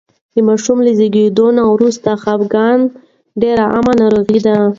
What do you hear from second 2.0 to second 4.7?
خپګان ډېره عامه ناروغي ده.